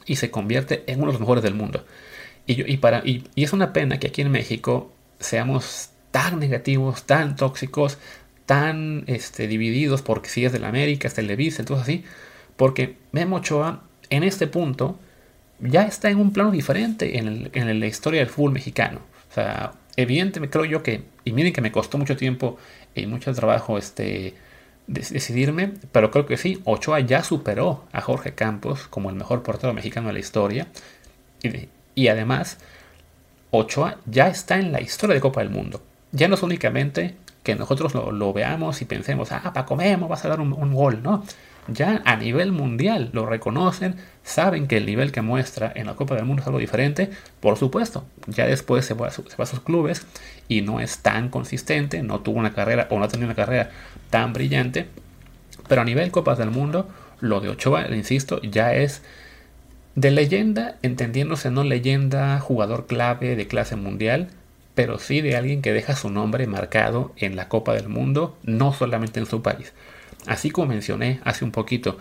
[0.04, 1.86] y se convierte en uno de los mejores del mundo.
[2.46, 7.36] Y, y, para, y es una pena que aquí en México seamos tan negativos, tan
[7.36, 7.98] tóxicos,
[8.46, 12.04] tan este, divididos porque si es del América, es Televisa, entonces así,
[12.56, 14.98] porque Memo Ochoa en este punto
[15.60, 19.00] ya está en un plano diferente en, la historia del fútbol mexicano.
[19.30, 22.58] O sea, evidentemente creo yo que, y miren que me costó mucho tiempo
[22.94, 24.34] y mucho trabajo este,
[24.86, 29.72] decidirme, pero creo que sí, Ochoa ya superó a Jorge Campos como el mejor portero
[29.72, 30.66] mexicano de la historia.
[31.94, 32.58] Y además,
[33.50, 35.82] Ochoa ya está en la historia de Copa del Mundo.
[36.12, 40.28] Ya no es únicamente que nosotros lo, veamos y pensemos, ah, Paco Memo, vas a
[40.28, 41.24] dar un, gol, ¿no?
[41.68, 46.16] ya a nivel mundial lo reconocen, saben que el nivel que muestra en la Copa
[46.16, 50.06] del Mundo es algo diferente, por supuesto, ya después se va, a, sus clubes
[50.48, 53.70] y no es tan consistente, no tuvo una carrera o no ha tenido una carrera
[54.10, 54.88] tan brillante,
[55.68, 56.88] pero a nivel Copas del Mundo,
[57.20, 59.02] lo de Ochoa, insisto, ya es
[59.94, 64.28] de leyenda, entendiéndose no leyenda, jugador clave de clase mundial,
[64.80, 68.72] pero sí de alguien que deja su nombre marcado en la Copa del Mundo, no
[68.72, 69.74] solamente en su país.
[70.26, 71.98] Así como mencioné hace un poquito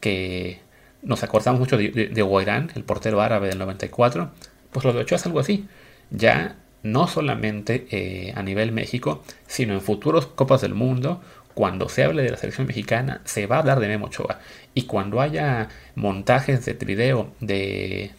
[0.00, 0.58] que
[1.02, 4.30] nos acordamos mucho de, de, el portero árabe del 94,
[4.70, 5.68] Pues lo de Ochoa es algo así.
[6.10, 11.20] Ya no solamente eh, a nivel México, sino en futuros Copas del Mundo,
[11.52, 14.40] cuando se hable de la selección mexicana, se va a hablar de Memo Ochoa.
[14.72, 18.12] Y cuando haya montajes de video de,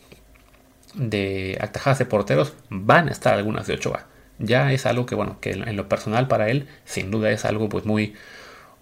[0.94, 4.06] de atajadas de porteros, van a estar algunas de Ochoa.
[4.40, 7.70] Ya es algo que, bueno, que en lo personal para él, sin duda es algo
[7.70, 8.16] pues muy,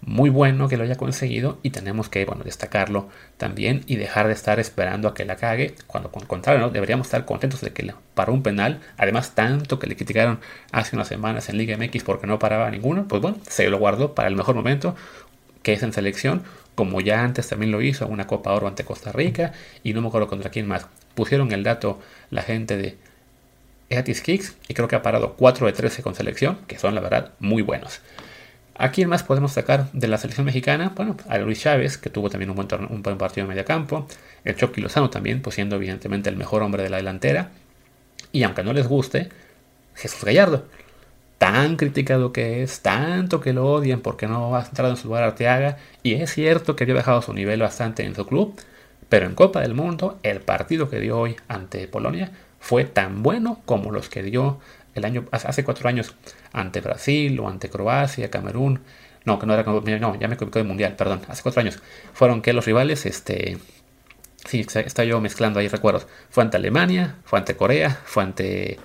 [0.04, 4.32] muy bueno que lo haya conseguido y tenemos que bueno, destacarlo también y dejar de
[4.32, 8.32] estar esperando a que la cague, cuando con contrario deberíamos estar contentos de que paró
[8.32, 10.40] un penal, además tanto que le criticaron
[10.72, 14.14] hace unas semanas en Liga MX porque no paraba ninguno, pues bueno, se lo guardó
[14.14, 14.96] para el mejor momento,
[15.62, 16.42] que es en selección,
[16.74, 19.52] como ya antes también lo hizo una Copa Oro ante Costa Rica
[19.84, 20.86] y no me acuerdo contra quién más.
[21.14, 22.96] Pusieron el dato la gente de
[23.90, 27.00] Eatis Kicks y creo que ha parado 4 de 13 con selección, que son la
[27.00, 28.00] verdad muy buenos.
[28.76, 30.92] ¿A quién más podemos sacar de la selección mexicana?
[30.96, 34.08] Bueno, a Luis Chávez, que tuvo también un buen, un buen partido en medio campo.
[34.44, 37.50] El Chucky Lozano también, pues siendo evidentemente el mejor hombre de la delantera.
[38.32, 39.28] Y aunque no les guste,
[39.94, 40.64] Jesús Gallardo.
[41.36, 45.24] Tan criticado que es, tanto que lo odian porque no ha entrado en su lugar
[45.24, 45.76] Arteaga.
[46.02, 48.58] Y es cierto que había bajado su nivel bastante en su club.
[49.12, 53.60] Pero en Copa del Mundo, el partido que dio hoy ante Polonia fue tan bueno
[53.66, 54.58] como los que dio
[54.94, 56.14] el año, hace cuatro años
[56.54, 58.80] ante Brasil o ante Croacia, Camerún.
[59.26, 61.82] No, que no era no, ya me equivoqué de mundial, perdón, hace cuatro años.
[62.14, 63.58] Fueron que los rivales, este,
[64.46, 66.06] sí, está yo mezclando ahí recuerdos.
[66.30, 68.78] Fue ante Alemania, fue ante Corea, fue ante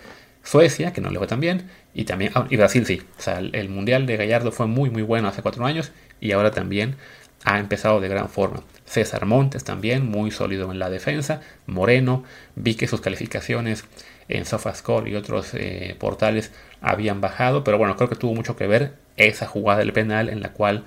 [0.43, 3.01] Suecia, que no le fue tan bien, y también, ah, y Brasil sí.
[3.17, 6.33] O sea, el, el mundial de Gallardo fue muy, muy bueno hace cuatro años y
[6.33, 6.97] ahora también
[7.45, 8.61] ha empezado de gran forma.
[8.87, 11.41] César Montes también, muy sólido en la defensa.
[11.65, 12.23] Moreno,
[12.55, 13.85] vi que sus calificaciones
[14.29, 18.67] en SofaScore y otros eh, portales habían bajado, pero bueno, creo que tuvo mucho que
[18.67, 20.83] ver esa jugada del penal en la cual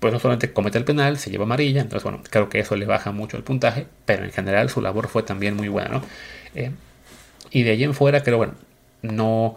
[0.00, 2.86] pues no solamente comete el penal, se lleva amarilla, entonces bueno, creo que eso le
[2.86, 6.02] baja mucho el puntaje, pero en general su labor fue también muy buena, ¿no?
[6.56, 6.72] Eh,
[7.52, 8.54] y de allí en fuera, creo, bueno,
[9.02, 9.56] no...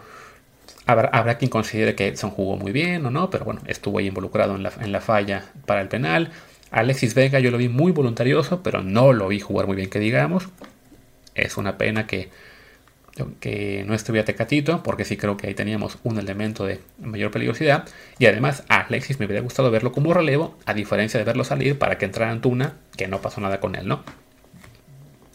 [0.88, 4.56] Habrá, quien considere que Edson jugó muy bien o no, pero bueno, estuvo ahí involucrado
[4.56, 6.30] en la, en la falla para el penal.
[6.76, 10.00] Alexis Vega yo lo vi muy voluntarioso, pero no lo vi jugar muy bien, que
[10.00, 10.50] digamos.
[11.34, 12.30] Es una pena que
[13.40, 17.88] que no estuviera Tecatito, porque sí creo que ahí teníamos un elemento de mayor peligrosidad.
[18.20, 21.80] Y además a Alexis me hubiera gustado verlo como relevo, a diferencia de verlo salir
[21.80, 24.04] para que entrara Antuna, que no pasó nada con él, ¿no?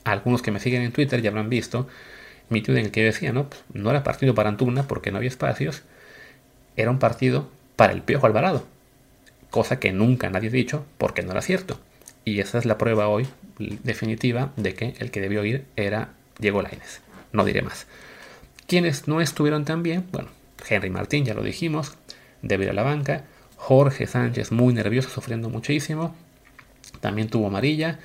[0.04, 1.88] Algunos que me siguen en Twitter ya habrán visto
[2.50, 3.48] mi tweet en el que decía, ¿no?
[3.48, 5.82] Pues, no era partido para Antuna porque no había espacios,
[6.76, 8.66] era un partido para el Piojo Alvarado,
[9.50, 11.80] cosa que nunca nadie ha dicho porque no era cierto.
[12.24, 13.26] Y esa es la prueba hoy
[13.58, 17.00] definitiva de que el que debió ir era Diego Lainez
[17.32, 17.86] no diré más.
[18.66, 20.28] Quienes no estuvieron tan bien, bueno,
[20.68, 21.96] Henry Martín, ya lo dijimos,
[22.42, 23.24] debe a la banca,
[23.56, 26.14] Jorge Sánchez muy nervioso, sufriendo muchísimo,
[27.00, 27.98] también tuvo amarilla,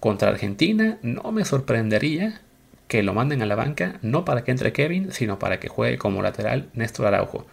[0.00, 2.40] contra Argentina no me sorprendería
[2.88, 5.98] que lo manden a la banca, no para que entre Kevin, sino para que juegue
[5.98, 7.46] como lateral Néstor Araujo.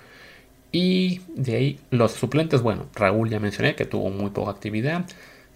[0.74, 5.06] Y de ahí los suplentes, bueno, Raúl ya mencioné que tuvo muy poca actividad,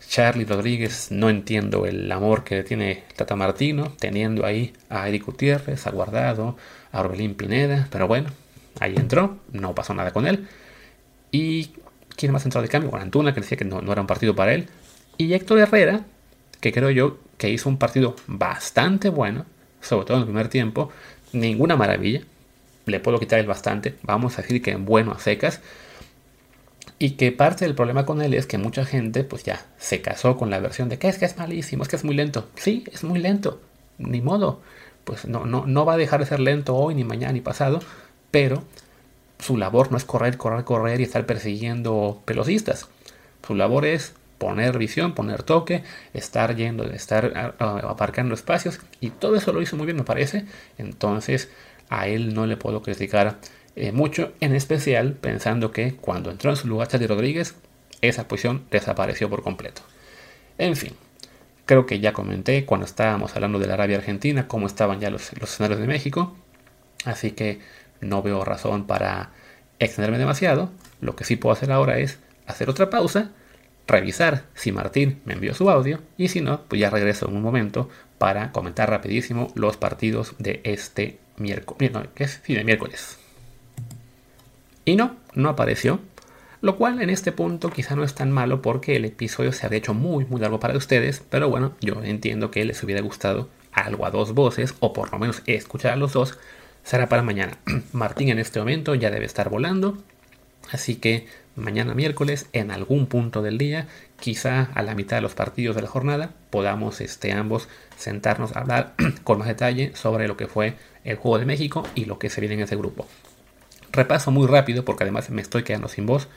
[0.07, 5.87] Charlie Rodríguez, no entiendo el amor que tiene Tata Martino, teniendo ahí a Eric Gutiérrez,
[5.87, 6.55] a Guardado,
[6.91, 8.29] a Orbelín Pineda, pero bueno,
[8.79, 10.47] ahí entró, no pasó nada con él.
[11.31, 11.71] Y
[12.15, 12.91] ¿quién más entró de cambio?
[12.91, 14.67] Bueno, Antuna, que decía que no, era un partido para él.
[15.17, 16.01] Y Héctor Herrera,
[16.61, 19.45] que creo yo que hizo un partido bastante bueno,
[19.81, 20.91] sobre todo en el primer tiempo,
[21.33, 22.21] ninguna maravilla,
[22.87, 25.61] le puedo quitar el bastante, vamos a decir que en bueno a secas,
[26.99, 30.35] y que parte del problema con él es que mucha gente pues ya se casó
[30.35, 32.47] con la versión de que es que es malísimo, es que es muy lento.
[32.55, 33.61] Sí, es muy lento,
[33.99, 34.61] ni modo.
[35.03, 37.79] Pues no, no, no va a dejar de ser lento hoy, ni mañana, ni pasado,
[38.31, 38.63] pero
[39.39, 42.87] su labor no es correr, correr, correr y estar persiguiendo pelocistas.
[43.45, 49.53] Su labor es poner visión, poner toque, estar yendo, estar aparcando espacios y todo eso
[49.53, 50.45] lo hizo muy bien me parece.
[50.77, 51.49] Entonces
[51.89, 53.37] a él no le puedo criticar
[53.75, 57.55] eh, mucho, en especial pensando que cuando entró en su lugar Charlie Rodríguez,
[58.01, 59.81] esa posición desapareció por completo.
[60.57, 60.93] En fin,
[61.65, 65.31] creo que ya comenté cuando estábamos hablando de la Arabia Argentina cómo estaban ya los,
[65.39, 66.35] los escenarios de México,
[67.05, 67.59] así que
[68.01, 69.31] no veo razón para
[69.79, 70.71] extenderme demasiado.
[71.01, 73.31] Lo que sí puedo hacer ahora es hacer otra pausa,
[73.85, 77.41] revisar si Martín me envió su audio y si no, pues ya regreso en un
[77.41, 83.17] momento para comentar rapidísimo los partidos de este miércoles, que es fin de miércoles.
[84.85, 85.99] Y no, no apareció.
[86.61, 89.77] Lo cual en este punto quizá no es tan malo porque el episodio se había
[89.77, 94.07] hecho muy muy largo para ustedes, pero bueno, yo entiendo que les hubiera gustado algo
[94.07, 96.39] a dos voces, o por lo menos escuchar a los dos,
[96.83, 97.59] será para mañana.
[97.93, 99.97] Martín en este momento ya debe estar volando,
[100.71, 103.87] Así que mañana miércoles, en algún punto del día,
[104.19, 108.59] quizá a la mitad de los partidos de la jornada, podamos este, ambos sentarnos a
[108.61, 110.75] hablar con más detalle sobre lo que fue
[111.07, 113.07] el Juego de México y lo que se viene en ese grupo.
[113.91, 116.27] Repaso muy rápido porque además me estoy quedando sin voz.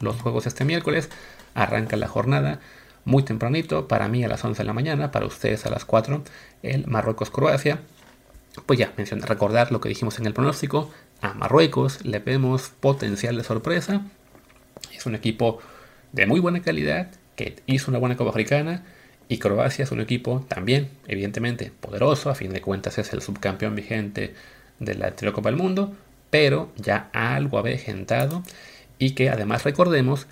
[0.00, 1.10] Los juegos este miércoles
[1.54, 2.60] arranca la jornada
[3.04, 6.22] muy tempranito, para mí a las 11 de la mañana, para ustedes a las 4,
[6.62, 7.80] el Marruecos-Croacia.
[8.66, 10.90] Pues ya, mencioné, recordar lo que dijimos en el pronóstico,
[11.22, 14.02] a Marruecos le vemos potencial de sorpresa.
[14.94, 15.58] Es un equipo
[16.12, 18.84] de muy buena calidad, que hizo una buena Copa Africana,
[19.28, 23.74] y Croacia es un equipo también, evidentemente, poderoso, a fin de cuentas es el subcampeón
[23.74, 24.34] vigente
[24.78, 25.94] de la Copa del Mundo,
[26.30, 28.42] pero ya algo avejentado
[28.98, 30.26] y que además recordemos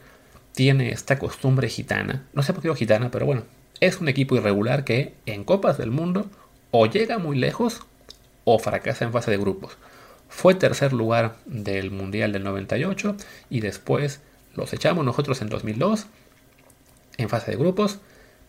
[0.53, 3.43] tiene esta costumbre gitana, no sé por qué digo gitana, pero bueno,
[3.81, 6.31] es un equipo irregular que en Copas del Mundo
[6.71, 7.83] o llega muy lejos
[8.45, 9.77] o fracasa en fase de grupos.
[10.29, 13.17] Fue tercer lugar del Mundial del 98
[13.51, 14.21] y después
[14.55, 16.07] los echamos nosotros en 2002
[17.19, 17.99] en fase de grupos.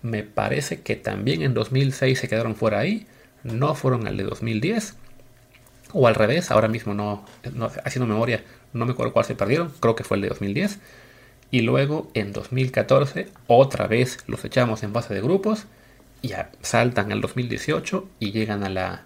[0.02, 3.08] Me parece que también en 2006 se quedaron fuera ahí,
[3.44, 4.96] no fueron al de 2010
[5.94, 9.72] o al revés, ahora mismo no, no haciendo memoria, no me acuerdo cuál se perdieron,
[9.80, 10.80] creo que fue el de 2010
[11.52, 15.66] y luego en 2014 otra vez los echamos en base de grupos
[16.22, 19.06] y saltan al 2018 y llegan a la,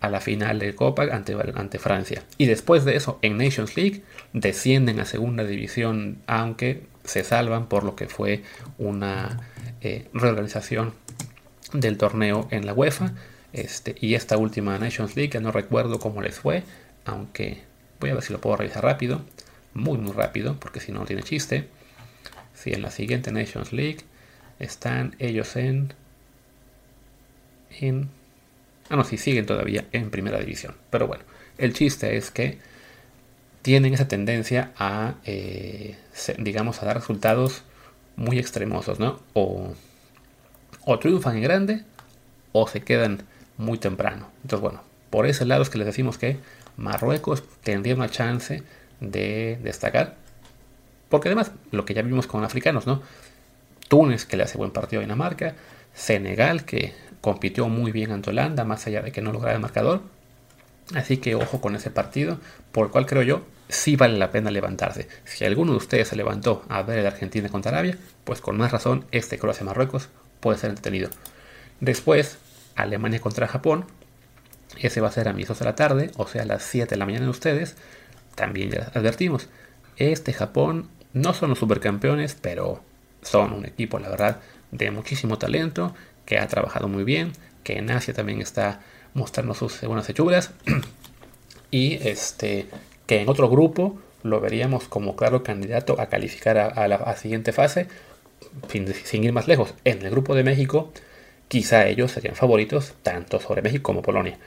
[0.00, 2.22] a la final de Copa ante, ante Francia.
[2.38, 7.84] Y después de eso en Nations League descienden a segunda división aunque se salvan por
[7.84, 8.42] lo que fue
[8.78, 9.40] una
[9.80, 10.94] eh, reorganización
[11.72, 13.12] del torneo en la UEFA.
[13.52, 16.62] Este, y esta última Nations League, que no recuerdo cómo les fue,
[17.04, 17.62] aunque
[17.98, 19.22] voy a ver si lo puedo revisar rápido
[19.74, 21.68] muy muy rápido, porque si no, tiene chiste.
[22.54, 24.00] Si en la siguiente Nations League
[24.58, 25.94] están ellos en...
[27.80, 28.10] en
[28.88, 30.74] ah, no, si siguen todavía en primera división.
[30.90, 31.24] Pero bueno,
[31.58, 32.58] el chiste es que
[33.62, 35.96] tienen esa tendencia a, eh,
[36.38, 37.62] digamos, a dar resultados
[38.16, 39.20] muy extremosos, ¿no?
[39.34, 39.72] O,
[40.84, 41.84] o triunfan en grande
[42.52, 43.22] o se quedan
[43.56, 44.28] muy temprano.
[44.42, 46.38] Entonces, bueno, por ese lado es que les decimos que
[46.76, 48.62] Marruecos tendría una chance
[49.00, 50.16] de destacar.
[51.08, 53.02] Porque además, lo que ya vimos con africanos, ¿no?
[53.88, 55.56] Túnez, que le hace buen partido a Dinamarca.
[55.94, 60.02] Senegal, que compitió muy bien ante Holanda, más allá de que no lograra el marcador.
[60.94, 62.38] Así que ojo con ese partido,
[62.72, 65.08] por el cual creo yo sí vale la pena levantarse.
[65.24, 68.72] Si alguno de ustedes se levantó a ver el Argentina contra Arabia, pues con más
[68.72, 70.08] razón este Croacia-Marruecos
[70.40, 71.10] puede ser entretenido.
[71.80, 72.38] Después,
[72.76, 73.86] Alemania contra Japón.
[74.78, 76.90] Ese va a ser a mis 2 de la tarde, o sea, a las 7
[76.90, 77.76] de la mañana de ustedes
[78.40, 79.48] también ya advertimos,
[79.96, 82.82] este Japón no son los supercampeones, pero
[83.22, 87.32] son un equipo, la verdad, de muchísimo talento, que ha trabajado muy bien,
[87.64, 88.80] que en Asia también está
[89.12, 90.52] mostrando sus buenas hechuras,
[91.70, 92.68] y este,
[93.10, 97.88] que en otro grupo lo veríamos como claro candidato a calificar a, la siguiente fase,
[98.68, 99.74] sin, ir más lejos.
[99.82, 100.92] En el grupo de México,
[101.48, 104.38] quizá ellos serían favoritos tanto sobre México como Polonia.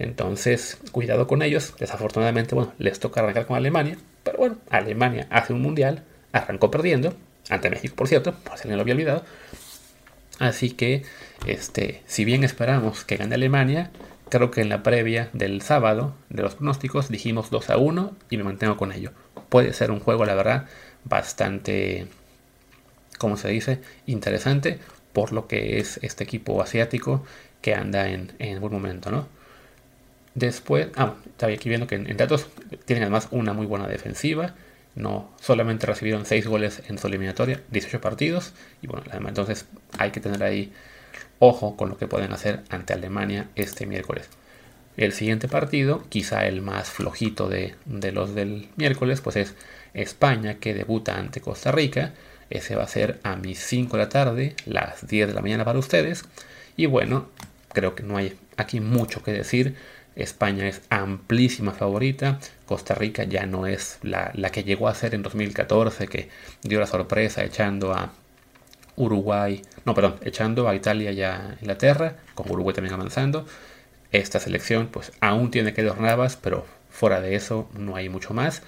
[0.00, 1.74] Entonces, cuidado con ellos.
[1.78, 3.96] Desafortunadamente, bueno, les toca arrancar con Alemania.
[4.24, 6.02] Pero bueno, Alemania hace un mundial,
[6.32, 7.14] arrancó perdiendo,
[7.48, 9.24] ante México, por cierto, por si alguien lo había olvidado.
[10.40, 11.04] Así que,
[11.46, 13.92] este, si bien esperamos que gane Alemania,
[14.28, 18.36] creo que en la previa del sábado de los pronósticos dijimos 2 a 1 y
[18.36, 19.12] me mantengo con ello.
[19.48, 20.66] Puede ser un juego, la verdad,
[21.04, 22.06] bastante,
[23.18, 24.78] como se dice, interesante
[25.12, 27.24] por lo que es este equipo asiático
[27.62, 29.26] que anda en, en buen momento, ¿no?
[30.38, 32.46] Después, ah, estaba aquí viendo que en, datos
[32.84, 34.54] tienen además una muy buena defensiva.
[34.94, 38.52] No solamente recibieron 6 goles en su eliminatoria, 18 partidos.
[38.80, 39.66] Y bueno, entonces
[39.98, 40.72] hay que tener ahí
[41.38, 44.28] ojo con lo que pueden hacer ante Alemania este miércoles.
[44.96, 49.54] El siguiente partido, quizá el más flojito de, de, los del miércoles, pues es
[49.94, 52.14] España que debuta ante Costa Rica.
[52.50, 55.64] Ese va a ser a mis 5 de la tarde, las 10 de la mañana
[55.64, 56.24] para ustedes.
[56.76, 57.28] Y bueno,
[57.72, 59.76] creo que no hay aquí mucho que decir.
[60.16, 62.40] España es amplísima favorita.
[62.66, 66.28] Costa Rica ya no es la, que llegó a ser en 2014, que
[66.62, 68.12] dio la sorpresa echando a
[68.98, 73.46] Uruguay, no, perdón, echando a Italia y a Inglaterra, con Uruguay también avanzando.
[74.12, 78.34] Esta selección pues aún tiene que dos navas, pero fuera de eso no hay mucho
[78.34, 78.62] más.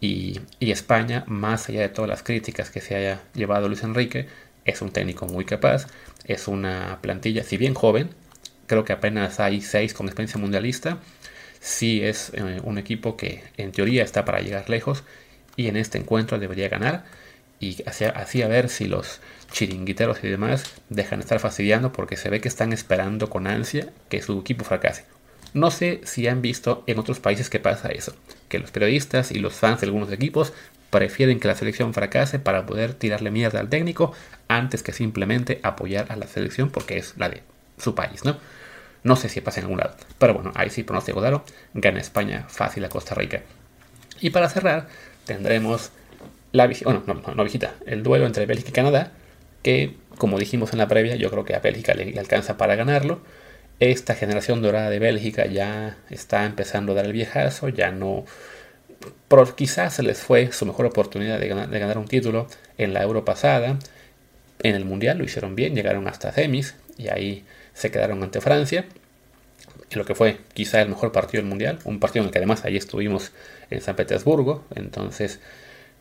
[0.00, 4.28] Y, y, España, más allá de todas las críticas que se haya llevado Luis Enrique,
[4.64, 5.86] es un técnico muy capaz,
[6.24, 8.10] es una plantilla, si bien joven,
[8.66, 10.98] creo que apenas hay seis con experiencia mundialista.
[11.60, 15.04] Sí es eh, un equipo que en teoría está para llegar lejos
[15.56, 17.04] y en este encuentro debería ganar.
[17.58, 19.20] Y así, a ver si los
[19.52, 23.90] chiringuiteros y demás dejan de estar fastidiando porque se ve que están esperando con ansia
[24.08, 25.04] que su equipo fracase.
[25.54, 28.14] No sé si han visto en otros países que pasa eso,
[28.48, 30.52] que los periodistas y los fans de algunos equipos
[30.90, 34.12] prefieren que la selección fracase para poder tirarle mierda al técnico
[34.48, 37.42] antes que simplemente apoyar a la selección porque es la de
[37.78, 38.38] su país, ¿no?
[39.02, 41.44] No sé si pasa en algún lado, pero bueno, ahí sí pronóstico claro,
[41.74, 43.42] gana España fácil a Costa Rica.
[44.20, 44.88] Y para cerrar,
[45.24, 45.90] tendremos
[46.56, 49.12] la bueno, no, no, visita, el duelo entre Bélgica y Canadá,
[49.62, 53.20] que como dijimos en la previa, yo creo que a Bélgica le, alcanza para ganarlo.
[53.78, 58.24] Esta generación dorada de Bélgica ya está empezando a dar el viejazo, ya no...
[59.28, 62.46] Pero quizás se les fue su mejor oportunidad de ganar, de ganar un título
[62.78, 63.78] en la Euro pasada.
[64.62, 67.44] En el Mundial lo hicieron bien, llegaron hasta semis y ahí
[67.74, 68.86] se quedaron ante Francia.
[69.90, 72.38] En lo que fue quizá el mejor partido del Mundial, un partido en el que
[72.38, 73.32] además ahí estuvimos
[73.70, 74.64] en San Petersburgo.
[74.74, 75.40] Entonces,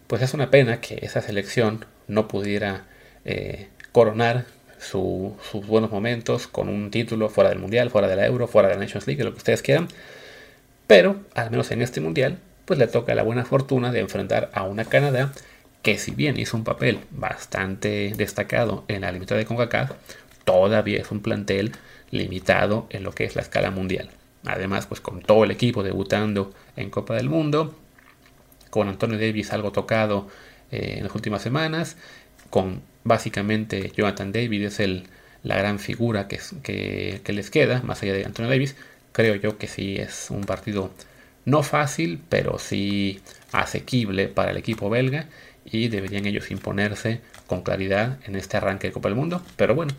[0.07, 2.85] pues es una pena que esa selección no pudiera
[3.25, 4.45] eh, coronar
[4.79, 8.75] sus buenos momentos con un título fuera del Mundial, fuera de la Euro, fuera de
[8.75, 9.87] la Nations League, lo que ustedes quieran.
[10.85, 14.63] Pero, al menos en este Mundial, pues le toca la buena fortuna de enfrentar a
[14.63, 15.31] una Canadá
[15.81, 19.91] que si bien hizo un papel bastante destacado en la limitada de CONCACAF,
[20.43, 21.73] todavía es un plantel
[22.11, 24.09] limitado en lo que es la escala mundial.
[24.45, 27.75] Además, pues con todo el equipo debutando en Copa del Mundo,
[28.75, 30.27] con Antonio Davis algo tocado
[30.69, 31.95] eh, en las últimas semanas,
[32.49, 35.07] con básicamente Jonathan David es el,
[35.43, 36.41] la gran figura que,
[37.23, 38.75] que, les queda, más allá de Antonio Davis,
[39.13, 40.91] creo yo que sí es un partido
[41.45, 43.21] no fácil, pero sí
[43.53, 45.29] asequible para el equipo belga
[45.63, 49.41] y deberían ellos imponerse con claridad en este arranque de Copa del Mundo.
[49.55, 49.93] Pero bueno,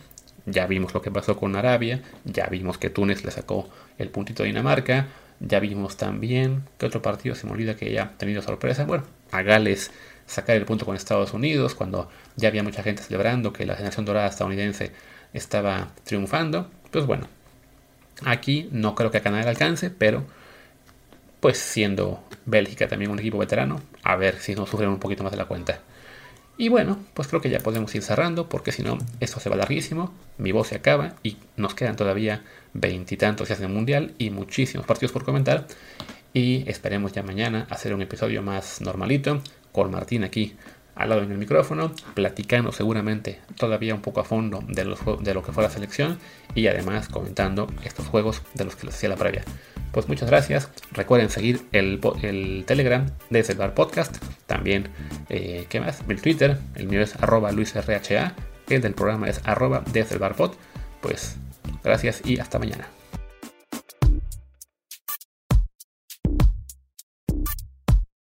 [0.45, 4.43] ya vimos lo que pasó con Arabia, ya vimos que Túnez le sacó el puntito
[4.43, 5.07] a Dinamarca,
[5.41, 8.85] ya vimos también que otro partido se me olvida que ya ha tenido sorpresa.
[8.85, 9.91] Bueno, a Gales
[10.27, 14.05] sacar el punto con Estados Unidos cuando ya había mucha gente celebrando que la generación
[14.07, 14.93] dorada estadounidense
[15.33, 16.71] estaba triunfando.
[16.91, 17.29] Pues bueno,
[18.25, 20.25] aquí no creo que a Canadá alcance, pero
[21.41, 25.33] pues siendo Bélgica también un equipo veterano, a ver si no sufren un poquito más
[25.33, 25.81] de la cuenta.
[26.59, 29.57] Y bueno, pues creo que ya podemos ir cerrando porque si no, esto se va
[29.57, 34.87] larguísimo, mi voz se acaba y nos quedan todavía veintitantos días el mundial y muchísimos
[34.87, 35.67] partidos por comentar.
[36.33, 39.43] Y esperemos ya mañana hacer un episodio más normalito,
[39.73, 40.57] con Martín aquí
[40.95, 45.43] al lado en el micrófono, platicando seguramente todavía un poco a fondo de, de lo
[45.43, 46.19] que fue la selección
[46.55, 49.45] y además comentando estos juegos de los que les hacía la previa.
[49.97, 50.69] Pues muchas gracias.
[50.93, 52.01] Recuerden seguir el,
[52.67, 54.19] Telegram de el Bar Podcast.
[54.47, 54.91] También,
[55.31, 56.03] eh, ¿qué más?
[56.07, 56.59] El Twitter.
[56.75, 58.35] El mío es arroba luisrha.
[58.69, 60.53] El del programa es arroba desde el Bar Pod.
[61.01, 61.37] Pues
[61.83, 62.96] gracias y hasta mañana.